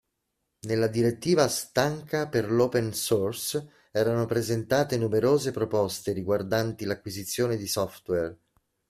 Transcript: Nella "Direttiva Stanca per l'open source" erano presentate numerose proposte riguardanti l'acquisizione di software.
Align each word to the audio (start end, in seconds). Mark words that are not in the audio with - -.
Nella 0.61 0.87
"Direttiva 0.87 1.47
Stanca 1.47 2.27
per 2.27 2.49
l'open 2.51 2.91
source" 2.91 3.69
erano 3.91 4.25
presentate 4.25 4.97
numerose 4.97 5.51
proposte 5.51 6.11
riguardanti 6.11 6.85
l'acquisizione 6.85 7.55
di 7.55 7.67
software. 7.67 8.35